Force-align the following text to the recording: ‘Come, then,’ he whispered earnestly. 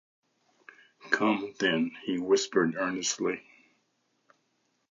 ‘Come, 1.11 1.53
then,’ 1.59 1.91
he 2.05 2.17
whispered 2.17 2.73
earnestly. 2.75 3.43